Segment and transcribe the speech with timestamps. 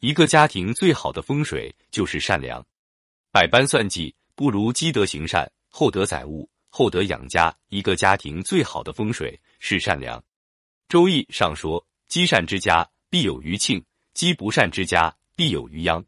[0.00, 2.64] 一个家庭最好的风水就是善良。
[3.32, 7.52] 百般算计，不如积德行善，厚德载物，厚德养家。
[7.68, 10.22] 一个家庭最好的风水是善良。
[10.88, 13.80] 周易上说：“积善之家，必有余庆；
[14.14, 16.04] 积不善之家，必有余殃。”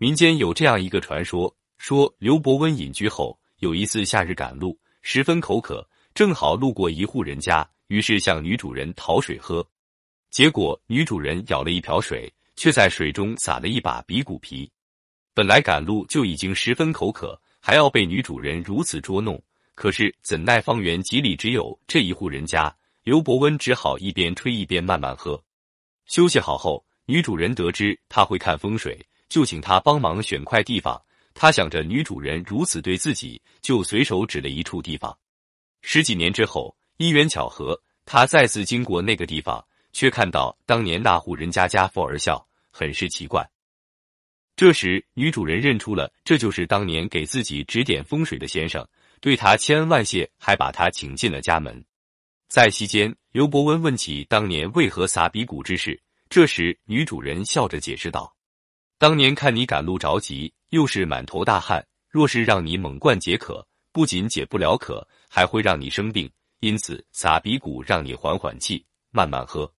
[0.00, 9.66] 民间有这样一个传说，说刘伯温隐居后，有一次夏日赶路，十分口渴，正好路过一户人家，于是向女主人讨水喝。
[10.30, 14.68] 结果女主人舀了一瓢水，却在水中撒了一把鼻骨皮。
[15.32, 19.40] 本来赶路就已经十分口渴，还要被女主人如此捉弄。
[19.76, 25.40] 可是怎奈方圆几里只有这一户人家，刘伯温只好一边吹一边慢慢喝。
[26.06, 31.00] 休息好后，女主人得知他会看风水，就请他帮忙选块地方。
[31.32, 35.16] 他想着女主人如此对自己，就随手指了一处地方。
[35.82, 43.48] 十几年之后，因缘巧合，他再次经过那个地方，却看到当年那户人家家父而笑，很是奇怪。
[44.56, 48.84] 这时，女主人认出了这就是当年给自己指点风水的先生，
[49.20, 51.84] 对他千恩万谢，还把他请进了家门。
[52.48, 58.34] 在席间，刘伯温问起当年为何撒鼻骨之事，这时女主人笑着解释道
[58.98, 66.28] ：“当年看你赶路着急，又是满头大汗，若是让你猛灌解渴，不仅解不了渴，还会让你生病，
[66.60, 69.72] 因此撒鼻骨让你缓缓气，慢慢喝。”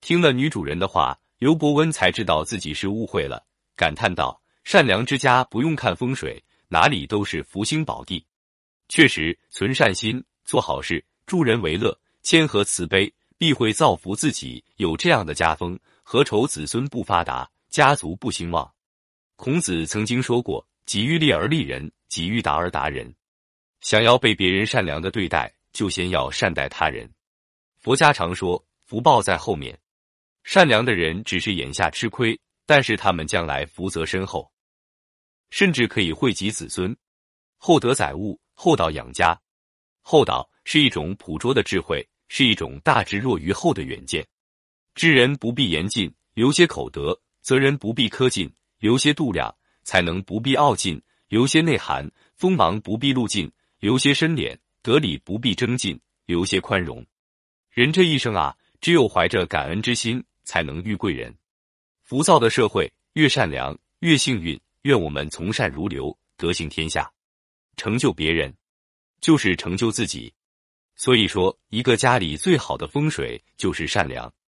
[0.00, 3.44] 听了女主人的话，刘伯温才知道自己是误会了。
[3.76, 8.24] 感叹道：“善良之家不用看风水，哪里都是福星宝地。
[8.88, 14.64] 确实，存善心，做好事，助人为乐，谦和慈悲，必会造福自己。
[14.76, 18.72] 有这样的家风，何愁子孙不发达，家族不兴旺？”
[19.36, 23.14] 孔子曾经说过：“己欲立而立人，己欲达而达人。”
[23.84, 27.06] 想要被别人善良的对待，就先要善待他人。
[27.80, 29.78] 佛家常说：“福报在后面，
[30.44, 34.50] 善良的人只是眼下吃亏。”但是他们将来福泽深厚，
[35.50, 36.96] 甚至可以惠及子孙。
[37.58, 39.38] 厚德载物，厚道养家。
[40.00, 44.26] 厚道是一种朴拙的智慧，是一种大智若愚后的远见。
[44.94, 50.98] 知人不必言尽，留些口德；责人不必苛尽，留些度量；才能不必傲尽，
[51.28, 57.04] 留些内涵；锋芒不必露尽，留些深敛；得理不必争尽，留些宽容。
[57.68, 61.34] 人这一生啊，只有怀着感恩之心，才能遇贵人。
[62.02, 64.60] 浮躁的社会，越善良越幸运。
[64.82, 67.10] 愿我们从善如流，德行天下。
[67.76, 68.54] 成就别人，
[69.20, 70.34] 就是成就自己。
[70.96, 74.30] 所以说，一个家里最好的风水就是善良。